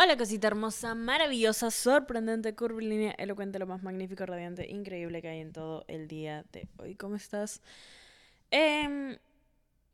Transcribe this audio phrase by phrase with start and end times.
[0.00, 5.52] Hola cosita hermosa, maravillosa, sorprendente, curvilínea, elocuente, lo más magnífico, radiante, increíble que hay en
[5.52, 6.94] todo el día de hoy.
[6.94, 7.60] ¿Cómo estás?
[8.50, 9.18] Em,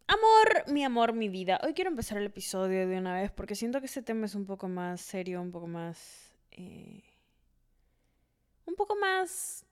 [0.09, 1.61] amor, mi amor, mi vida.
[1.65, 4.47] Hoy quiero empezar el episodio de una vez porque siento que este tema es un
[4.47, 6.33] poco más serio, un poco más...
[6.53, 7.03] eh,
[8.67, 9.65] un poco más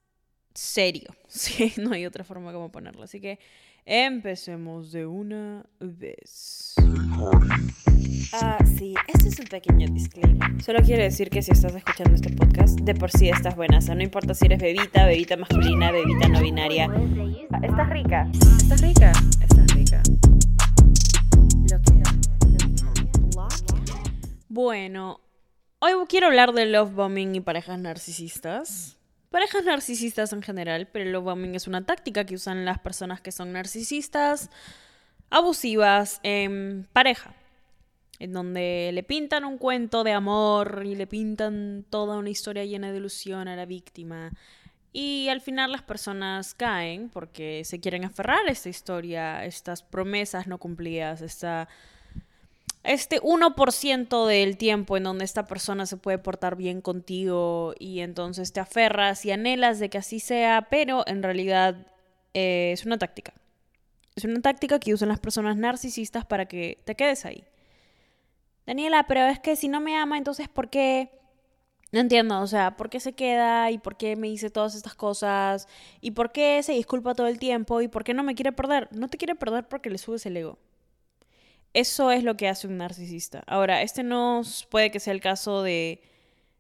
[0.55, 1.11] serio.
[1.29, 3.03] Sí, no hay otra forma como ponerlo.
[3.05, 3.39] Así que
[3.85, 6.75] empecemos de una vez.
[8.33, 10.63] Ah, sí, este es un pequeño disclaimer.
[10.63, 13.79] Solo quiero decir que si estás escuchando este podcast, de por sí estás buena.
[13.79, 16.89] O sea, no importa si eres bebita, bebita masculina, bebita no binaria.
[17.53, 18.29] Ah, estás rica.
[18.33, 19.13] Estás rica.
[19.41, 20.03] Estás rica.
[21.71, 22.03] Lo que
[24.49, 25.21] Bueno,
[25.81, 29.02] hoy quiero hablar de love bombing y parejas narcisistas.
[29.33, 33.53] Parejas narcisistas en general, pero el es una táctica que usan las personas que son
[33.53, 34.51] narcisistas,
[35.31, 37.35] abusivas en pareja
[38.23, 42.93] en donde le pintan un cuento de amor y le pintan toda una historia llena
[42.93, 44.31] de ilusión a la víctima.
[44.93, 50.47] Y al final las personas caen porque se quieren aferrar a esta historia, estas promesas
[50.47, 51.69] no cumplidas, esta,
[52.85, 58.53] este 1% del tiempo en donde esta persona se puede portar bien contigo y entonces
[58.53, 61.87] te aferras y anhelas de que así sea, pero en realidad
[62.35, 63.35] eh, es una táctica.
[64.17, 67.45] Es una táctica que usan las personas narcisistas para que te quedes ahí.
[68.67, 71.11] Daniela, pero es que si no me ama, entonces ¿por qué?
[71.93, 74.95] No entiendo, o sea, ¿por qué se queda y por qué me dice todas estas
[74.95, 75.69] cosas?
[76.01, 77.81] ¿Y por qué se disculpa todo el tiempo?
[77.83, 78.89] ¿Y por qué no me quiere perder?
[78.93, 80.59] No te quiere perder porque le subes el ego.
[81.75, 83.43] Eso es lo que hace un narcisista.
[83.47, 86.03] Ahora, este no puede que sea el caso de,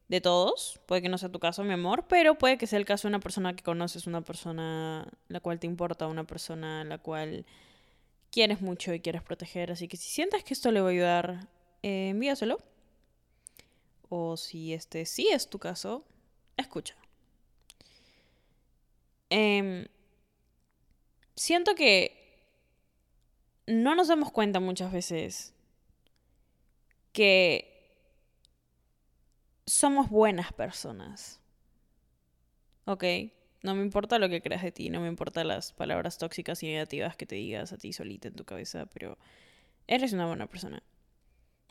[0.08, 2.86] de todos, puede que no sea tu caso, mi amor, pero puede que sea el
[2.86, 6.98] caso de una persona que conoces, una persona la cual te importa, una persona la
[6.98, 7.44] cual
[8.30, 9.70] quieres mucho y quieres proteger.
[9.72, 11.48] Así que si sientes que esto le va a ayudar
[11.82, 12.58] eh, envíaselo.
[14.08, 16.04] O si este sí es tu caso,
[16.56, 16.94] escucha.
[19.30, 19.86] Em,
[21.34, 22.22] siento que
[23.67, 25.55] no nos damos cuenta muchas veces
[27.12, 27.73] que
[29.67, 31.41] somos buenas personas.
[32.84, 33.05] ¿Ok?
[33.62, 36.67] No me importa lo que creas de ti, no me importa las palabras tóxicas y
[36.67, 39.19] negativas que te digas a ti solita en tu cabeza, pero
[39.87, 40.83] eres una buena persona.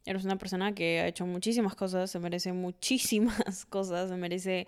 [0.05, 4.67] Eres una persona que ha hecho muchísimas cosas, se merece muchísimas cosas, se merece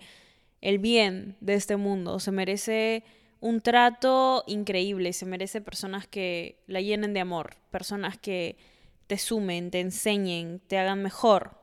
[0.60, 3.04] el bien de este mundo, se merece
[3.40, 8.56] un trato increíble, se merece personas que la llenen de amor, personas que
[9.06, 11.58] te sumen, te enseñen, te hagan mejor.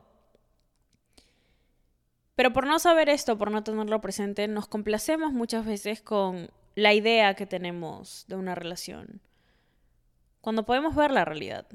[2.36, 6.94] Pero por no saber esto, por no tenerlo presente, nos complacemos muchas veces con la
[6.94, 9.22] idea que tenemos de una relación,
[10.40, 11.68] cuando podemos ver la realidad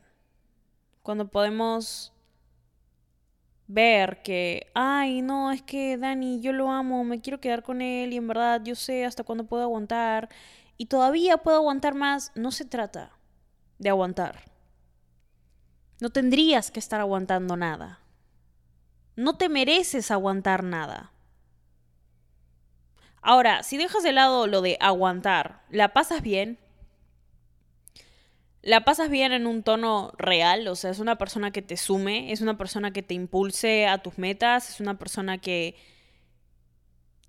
[1.06, 2.12] cuando podemos
[3.68, 8.12] ver que, ay, no, es que Dani, yo lo amo, me quiero quedar con él
[8.12, 10.28] y en verdad yo sé hasta cuándo puedo aguantar
[10.76, 13.12] y todavía puedo aguantar más, no se trata
[13.78, 14.44] de aguantar.
[16.00, 18.00] No tendrías que estar aguantando nada.
[19.16, 21.12] No te mereces aguantar nada.
[23.22, 26.58] Ahora, si dejas de lado lo de aguantar, ¿la pasas bien?
[28.66, 32.32] La pasas bien en un tono real, o sea, es una persona que te sume,
[32.32, 35.76] es una persona que te impulse a tus metas, es una persona que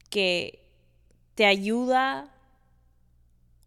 [0.09, 0.67] que
[1.35, 2.33] te ayuda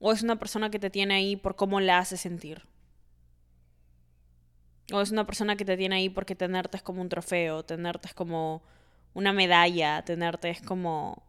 [0.00, 2.66] o es una persona que te tiene ahí por cómo la hace sentir.
[4.92, 8.08] O es una persona que te tiene ahí porque tenerte es como un trofeo, tenerte
[8.08, 8.64] es como
[9.14, 11.22] una medalla, tenerte es como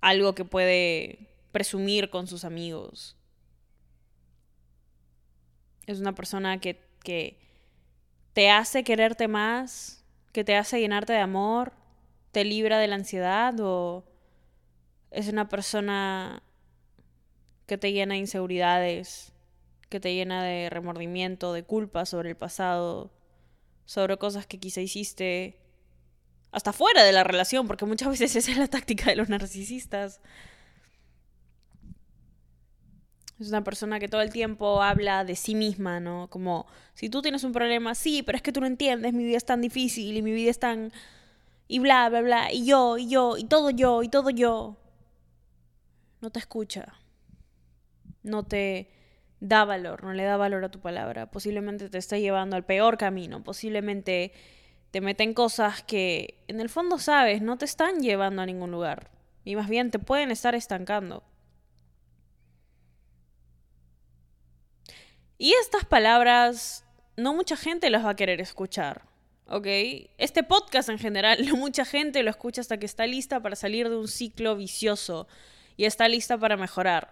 [0.00, 3.17] algo que puede presumir con sus amigos.
[5.88, 7.38] Es una persona que, que
[8.34, 11.72] te hace quererte más, que te hace llenarte de amor,
[12.30, 14.04] te libra de la ansiedad o
[15.10, 16.42] es una persona
[17.66, 19.32] que te llena de inseguridades,
[19.88, 23.10] que te llena de remordimiento, de culpa sobre el pasado,
[23.86, 25.58] sobre cosas que quizá hiciste
[26.52, 30.20] hasta fuera de la relación, porque muchas veces esa es la táctica de los narcisistas.
[33.40, 36.28] Es una persona que todo el tiempo habla de sí misma, ¿no?
[36.28, 39.36] Como, si tú tienes un problema, sí, pero es que tú no entiendes, mi vida
[39.36, 40.92] es tan difícil y mi vida es tan...
[41.68, 44.76] Y bla, bla, bla, y yo, y yo, y todo yo, y todo yo.
[46.20, 46.94] No te escucha.
[48.22, 48.90] No te
[49.40, 51.30] da valor, no le da valor a tu palabra.
[51.30, 53.44] Posiblemente te está llevando al peor camino.
[53.44, 54.32] Posiblemente
[54.90, 59.10] te meten cosas que en el fondo sabes, no te están llevando a ningún lugar.
[59.44, 61.22] Y más bien te pueden estar estancando.
[65.38, 66.84] Y estas palabras
[67.16, 69.08] no mucha gente las va a querer escuchar.
[69.48, 69.66] ¿ok?
[70.18, 73.96] Este podcast en general, mucha gente lo escucha hasta que está lista para salir de
[73.96, 75.26] un ciclo vicioso
[75.76, 77.10] y está lista para mejorar.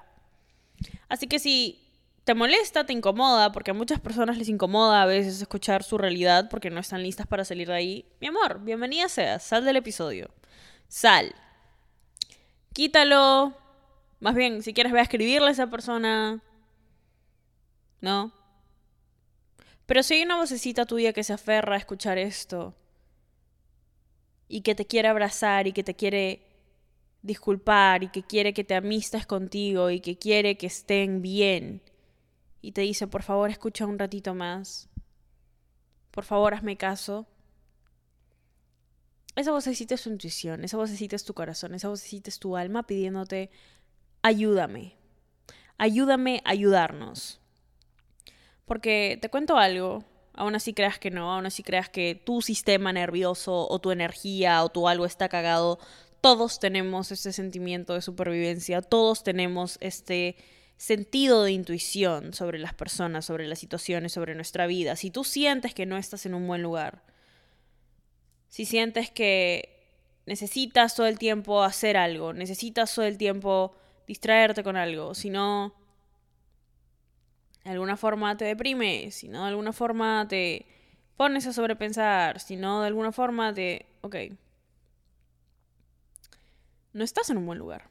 [1.09, 1.83] Así que si
[2.25, 6.49] te molesta, te incomoda, porque a muchas personas les incomoda a veces escuchar su realidad
[6.51, 10.31] porque no están listas para salir de ahí, mi amor, bienvenida seas, sal del episodio.
[10.89, 11.35] Sal.
[12.73, 13.57] Quítalo.
[14.21, 16.43] Más bien, si quieres, ve a escribirle a esa persona.
[18.01, 18.33] ¿No?
[19.87, 22.75] Pero si hay una vocecita tuya que se aferra a escuchar esto
[24.49, 26.43] y que te quiere abrazar y que te quiere
[27.23, 31.83] disculpar y que quiere que te amistes contigo y que quiere que estén bien
[32.61, 34.89] y te dice, por favor, escucha un ratito más,
[36.11, 37.27] por favor, hazme caso.
[39.37, 42.85] Esa vocecita es tu intuición, esa vocecita es tu corazón, esa vocecita es tu alma
[42.85, 43.51] pidiéndote,
[44.23, 44.97] ayúdame,
[45.79, 47.41] ayúdame a ayudarnos.
[48.67, 50.05] Porque te cuento algo,
[50.35, 54.63] aún así creas que no, aún así creas que tu sistema nervioso o tu energía
[54.65, 55.79] o tu algo está cagado,
[56.21, 60.37] todos tenemos ese sentimiento de supervivencia, todos tenemos este
[60.77, 64.97] sentido de intuición sobre las personas, sobre las situaciones, sobre nuestra vida.
[64.97, 67.05] Si tú sientes que no estás en un buen lugar,
[68.49, 69.77] si sientes que
[70.27, 73.77] necesitas todo el tiempo hacer algo, necesitas todo el tiempo
[74.09, 75.86] distraerte con algo, si no
[77.67, 80.67] de alguna forma te deprime, si no de alguna forma te
[81.17, 83.87] pones a sobrepensar, si no de alguna forma te...
[84.03, 84.17] Ok.
[86.93, 87.91] No estás en un buen lugar.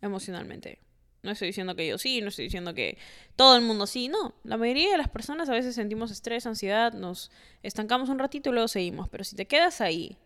[0.00, 0.78] Emocionalmente.
[1.22, 2.96] No estoy diciendo que yo sí, no estoy diciendo que
[3.36, 4.34] todo el mundo sí, no.
[4.44, 7.30] La mayoría de las personas a veces sentimos estrés, ansiedad, nos
[7.62, 9.08] estancamos un ratito y luego seguimos.
[9.10, 10.16] Pero si te quedas ahí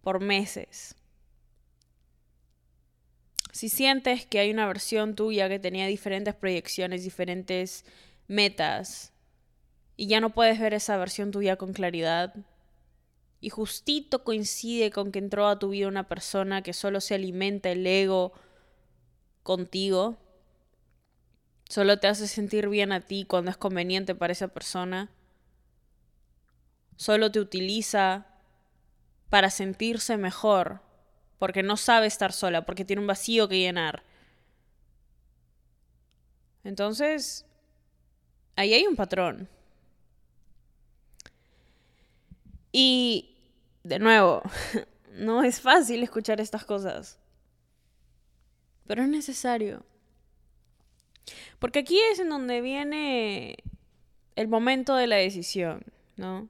[0.00, 0.96] por meses,
[3.52, 7.84] si sientes que hay una versión tuya que tenía diferentes proyecciones, diferentes
[8.26, 9.12] metas,
[9.94, 12.34] y ya no puedes ver esa versión tuya con claridad,
[13.40, 17.70] y justito coincide con que entró a tu vida una persona que solo se alimenta
[17.70, 18.32] el ego
[19.42, 20.16] contigo,
[21.68, 25.10] solo te hace sentir bien a ti cuando es conveniente para esa persona,
[26.96, 28.28] solo te utiliza
[29.28, 30.80] para sentirse mejor
[31.42, 34.04] porque no sabe estar sola, porque tiene un vacío que llenar.
[36.62, 37.44] Entonces,
[38.54, 39.48] ahí hay un patrón.
[42.70, 43.34] Y,
[43.82, 44.42] de nuevo,
[45.14, 47.18] no es fácil escuchar estas cosas,
[48.86, 49.84] pero es necesario.
[51.58, 53.56] Porque aquí es en donde viene
[54.36, 55.82] el momento de la decisión,
[56.14, 56.48] ¿no?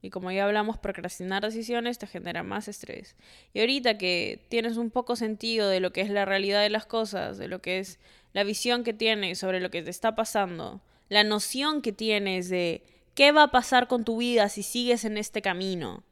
[0.00, 3.16] Y como ya hablamos, procrastinar decisiones te genera más estrés.
[3.52, 6.86] Y ahorita que tienes un poco sentido de lo que es la realidad de las
[6.86, 7.98] cosas, de lo que es
[8.32, 12.82] la visión que tienes sobre lo que te está pasando, la noción que tienes de
[13.14, 16.04] qué va a pasar con tu vida si sigues en este camino.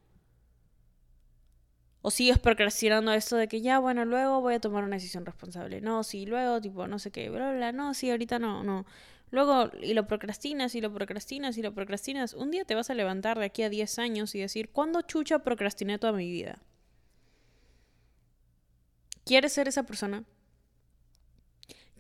[2.07, 5.81] O sigues procrastinando esto de que ya, bueno, luego voy a tomar una decisión responsable.
[5.81, 8.87] No, sí, luego, tipo, no sé qué, bla, bla, no, sí, ahorita no, no.
[9.33, 12.33] Luego, y lo procrastinas, y lo procrastinas, y lo procrastinas.
[12.35, 15.41] Un día te vas a levantar de aquí a 10 años y decir, ¿cuándo chucha
[15.41, 16.63] procrastiné toda mi vida?
[19.25, 20.23] ¿Quieres ser esa persona?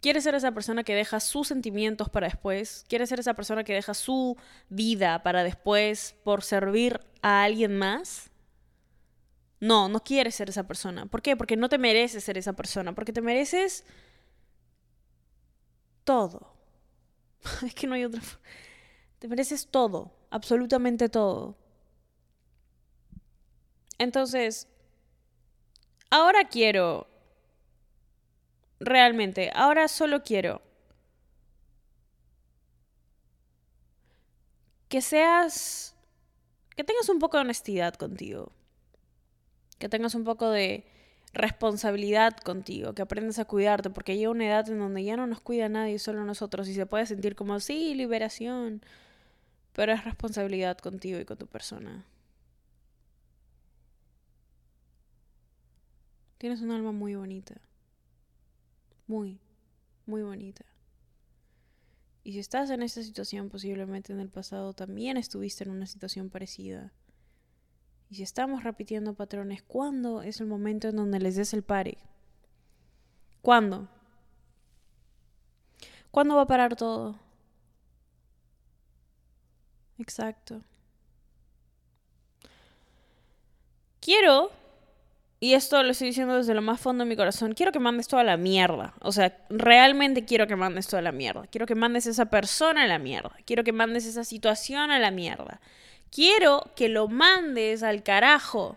[0.00, 2.84] ¿Quieres ser esa persona que deja sus sentimientos para después?
[2.88, 4.36] ¿Quieres ser esa persona que deja su
[4.68, 8.30] vida para después por servir a alguien más?
[9.60, 11.06] No, no quieres ser esa persona.
[11.06, 11.36] ¿Por qué?
[11.36, 12.94] Porque no te mereces ser esa persona.
[12.94, 13.84] Porque te mereces
[16.04, 16.54] todo.
[17.66, 18.22] es que no hay otra.
[19.18, 21.56] Te mereces todo, absolutamente todo.
[23.98, 24.68] Entonces,
[26.10, 27.06] ahora quiero,
[28.80, 30.62] realmente, ahora solo quiero
[34.88, 35.94] que seas,
[36.76, 38.52] que tengas un poco de honestidad contigo,
[39.78, 40.84] que tengas un poco de
[41.32, 45.40] responsabilidad contigo, que aprendas a cuidarte, porque llega una edad en donde ya no nos
[45.40, 48.82] cuida nadie, solo nosotros, y se puede sentir como, sí, liberación,
[49.72, 52.06] pero es responsabilidad contigo y con tu persona.
[56.38, 57.60] Tienes un alma muy bonita,
[59.06, 59.40] muy,
[60.06, 60.64] muy bonita.
[62.24, 66.28] Y si estás en esta situación, posiblemente en el pasado también estuviste en una situación
[66.28, 66.92] parecida.
[68.08, 71.98] Y si estamos repitiendo patrones, ¿cuándo es el momento en donde les des el pare?
[73.42, 73.88] ¿Cuándo?
[76.10, 77.18] ¿Cuándo va a parar todo?
[79.98, 80.62] Exacto.
[84.00, 84.50] Quiero,
[85.40, 88.06] y esto lo estoy diciendo desde lo más fondo de mi corazón, quiero que mandes
[88.06, 88.94] toda la mierda.
[89.00, 91.46] O sea, realmente quiero que mandes toda la mierda.
[91.48, 93.36] Quiero que mandes esa persona a la mierda.
[93.44, 95.60] Quiero que mandes esa situación a la mierda.
[96.10, 98.76] Quiero que lo mandes al carajo.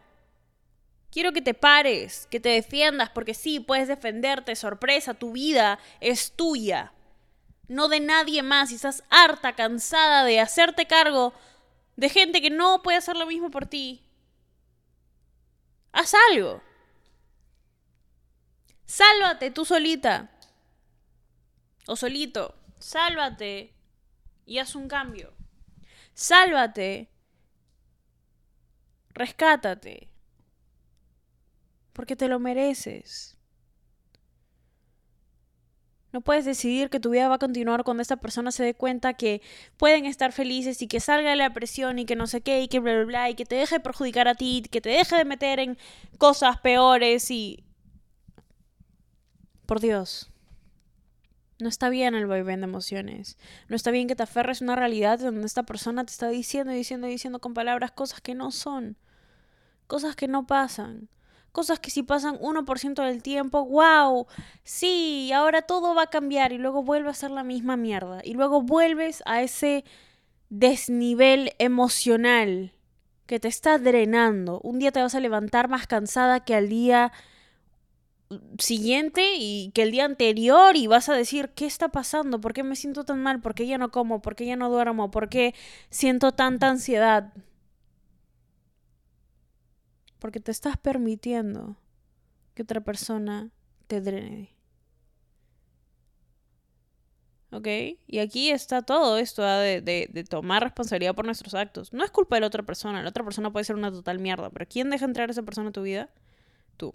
[1.11, 6.33] Quiero que te pares, que te defiendas, porque sí, puedes defenderte, sorpresa, tu vida es
[6.33, 6.93] tuya,
[7.67, 8.71] no de nadie más.
[8.71, 11.33] Y estás harta, cansada de hacerte cargo
[11.95, 14.03] de gente que no puede hacer lo mismo por ti.
[15.91, 16.61] Haz algo.
[18.85, 20.31] Sálvate tú solita.
[21.87, 22.55] O solito.
[22.79, 23.73] Sálvate
[24.45, 25.33] y haz un cambio.
[26.13, 27.09] Sálvate.
[29.19, 30.07] Rescátate.
[31.91, 33.37] Porque te lo mereces.
[36.13, 39.15] No puedes decidir que tu vida va a continuar cuando esta persona se dé cuenta
[39.15, 39.41] que
[39.75, 42.69] pueden estar felices y que salga de la presión y que no sé qué y
[42.69, 45.17] que bla bla bla y que te deje de perjudicar a ti, que te deje
[45.17, 45.77] de meter en
[46.17, 47.65] cosas peores y...
[49.65, 50.31] Por Dios.
[51.59, 53.37] No está bien el vaivén de emociones.
[53.67, 56.71] No está bien que te aferres a una realidad donde esta persona te está diciendo
[56.71, 58.95] y diciendo y diciendo con palabras cosas que no son.
[59.89, 61.09] Cosas que no pasan.
[61.51, 64.27] Cosas que si pasan 1% del tiempo, wow,
[64.63, 68.21] sí, ahora todo va a cambiar y luego vuelve a ser la misma mierda.
[68.23, 69.83] Y luego vuelves a ese
[70.49, 72.71] desnivel emocional
[73.25, 74.59] que te está drenando.
[74.61, 77.11] Un día te vas a levantar más cansada que al día
[78.59, 82.39] siguiente y que el día anterior y vas a decir, ¿qué está pasando?
[82.39, 83.41] ¿Por qué me siento tan mal?
[83.41, 84.21] ¿Por qué ya no como?
[84.21, 85.09] ¿Por qué ya no duermo?
[85.09, 85.55] ¿Por qué
[85.89, 87.33] siento tanta ansiedad?
[90.19, 91.77] Porque te estás permitiendo
[92.53, 93.51] que otra persona
[93.87, 94.53] te drene.
[97.51, 97.67] ¿Ok?
[98.05, 99.57] Y aquí está todo esto ¿ah?
[99.57, 101.91] de, de, tomar responsabilidad por nuestros actos.
[101.93, 103.01] No es culpa de la otra persona.
[103.01, 104.51] La otra persona puede ser una total mierda.
[104.51, 106.09] Pero ¿quién deja entrar a esa persona a tu vida?
[106.77, 106.93] Tú.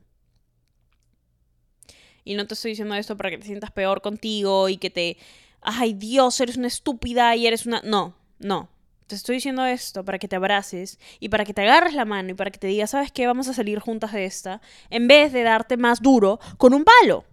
[2.22, 5.16] Y no te estoy diciendo esto para que te sientas peor contigo y que te...
[5.60, 7.80] Ay, Dios, eres una estúpida y eres una...
[7.82, 8.68] No, no.
[9.06, 12.30] Te estoy diciendo esto para que te abraces y para que te agarres la mano
[12.30, 13.26] y para que te digas, ¿sabes qué?
[13.26, 17.24] Vamos a salir juntas de esta, en vez de darte más duro con un palo.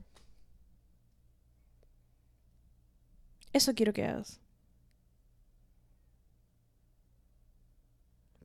[3.54, 4.40] Eso quiero que hagas.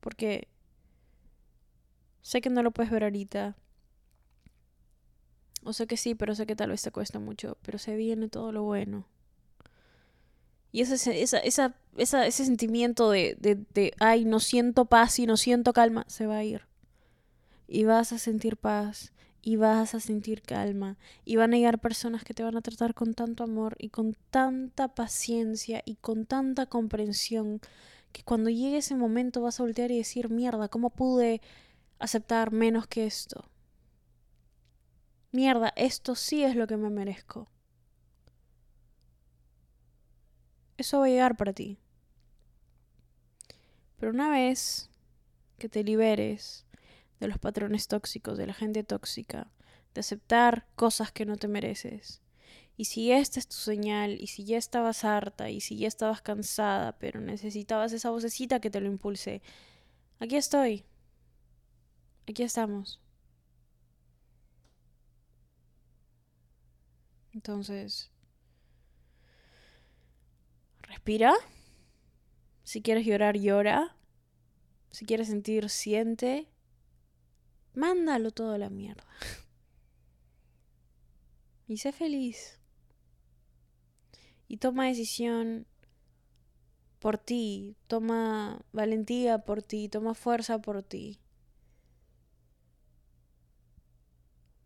[0.01, 0.49] Porque
[2.23, 3.57] sé que no lo puedes ver ahorita.
[5.65, 7.59] O sé que sí, pero sé que tal vez te cuesta mucho.
[7.63, 9.05] Pero se viene todo lo bueno.
[10.73, 15.27] Y ese, esa, esa, esa, ese sentimiento de, de, de, ay, no siento paz y
[15.27, 16.63] no siento calma, se va a ir.
[17.67, 19.13] Y vas a sentir paz
[19.47, 20.99] y vas a sentir calma.
[21.25, 24.17] Y van a llegar personas que te van a tratar con tanto amor y con
[24.31, 27.61] tanta paciencia y con tanta comprensión
[28.13, 31.41] que cuando llegue ese momento vas a voltear y decir, mierda, ¿cómo pude
[31.99, 33.45] aceptar menos que esto?
[35.33, 37.49] Mierda, esto sí es lo que me merezco.
[40.77, 41.79] Eso va a llegar para ti.
[43.99, 44.91] Pero una vez
[45.59, 46.67] que te liberes
[47.21, 49.51] de los patrones tóxicos, de la gente tóxica,
[49.95, 52.21] de aceptar cosas que no te mereces,
[52.77, 56.21] y si esta es tu señal, y si ya estabas harta, y si ya estabas
[56.21, 59.41] cansada, pero necesitabas esa vocecita que te lo impulse,
[60.21, 60.85] aquí estoy.
[62.29, 63.01] Aquí estamos.
[67.33, 68.11] Entonces,
[70.87, 71.35] Respira.
[72.63, 73.97] Si quieres llorar, llora.
[74.91, 76.49] Si quieres sentir, siente.
[77.75, 79.07] Mándalo todo a la mierda.
[81.69, 82.61] Y sé feliz.
[84.49, 85.67] Y toma decisión
[86.99, 87.77] por ti.
[87.89, 89.89] Toma valentía por ti.
[89.89, 91.19] Toma fuerza por ti.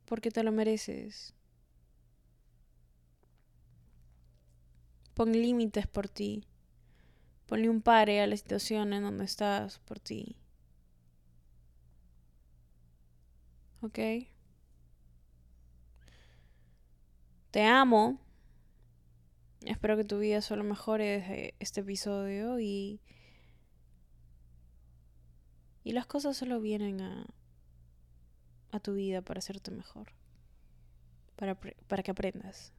[0.05, 1.35] Porque te lo mereces.
[5.21, 6.47] Pon límites por ti.
[7.45, 10.39] Ponle un pare a la situación en donde estás por ti.
[13.83, 13.99] ¿Ok?
[17.50, 18.19] Te amo.
[19.67, 23.03] Espero que tu vida solo mejore desde este episodio y.
[25.85, 27.27] Y las cosas solo vienen a,
[28.71, 30.15] a tu vida para hacerte mejor.
[31.37, 32.73] Para, para que aprendas.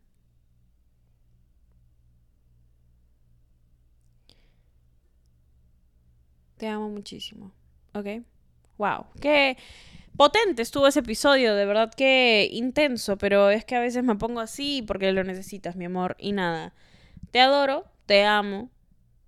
[6.62, 7.51] Te amo muchísimo.
[7.96, 8.22] ¿Ok?
[8.77, 9.08] Wow.
[9.20, 9.58] Qué
[10.15, 14.41] potente estuvo ese episodio, de verdad que intenso, pero es que a veces me pongo
[14.41, 16.75] así porque lo necesitas, mi amor, y nada.
[17.32, 18.70] Te adoro, te amo.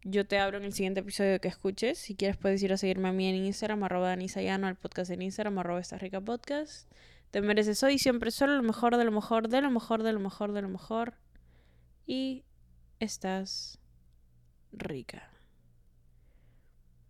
[0.04, 1.98] Yo te abro en el siguiente episodio que escuches.
[1.98, 5.24] Si quieres puedes ir a seguirme a mí en Instagram, arroba Danisayano, al podcast en
[5.24, 6.88] Instagram, arroba esta rica podcast.
[7.32, 10.20] Te mereces hoy siempre solo lo mejor, de lo mejor, de lo mejor, de lo
[10.20, 11.16] mejor, de lo mejor.
[12.06, 12.44] Y
[13.00, 13.80] estás
[14.72, 15.33] rica.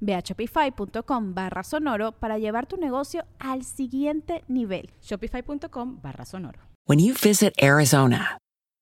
[0.00, 4.90] Ve a shopify.com barra sonoro para llevar tu negocio al siguiente nivel.
[5.02, 6.58] Shopify.com barra sonoro.
[6.86, 8.38] When you visit Arizona,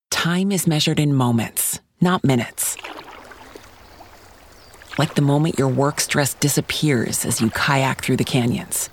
[0.09, 2.75] time is measured in moments, not minutes.
[4.97, 8.89] Like the moment your work stress disappears as you kayak through the canyons.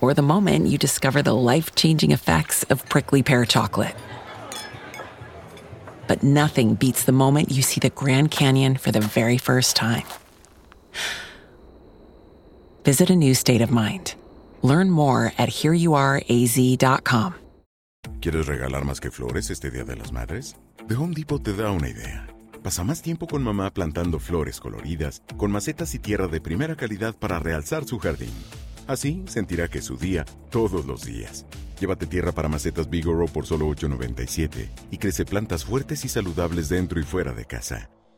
[0.00, 3.94] Or the moment you discover the life changing effects of prickly pear chocolate.
[6.06, 10.04] But nothing beats the moment you see the Grand Canyon for the very first time.
[12.84, 14.14] Visit a new state of mind.
[14.62, 17.34] Learn more at hereyouareaz.com.
[18.20, 20.56] ¿Quieres regalar más que flores este Día de las Madres?
[20.88, 22.26] The Home Depot te da una idea.
[22.62, 27.14] Pasa más tiempo con mamá plantando flores coloridas, con macetas y tierra de primera calidad
[27.14, 28.32] para realzar su jardín.
[28.86, 31.46] Así sentirá que es su día todos los días.
[31.78, 36.98] Llévate tierra para macetas Bigoro por solo $8.97 y crece plantas fuertes y saludables dentro
[36.98, 37.90] y fuera de casa.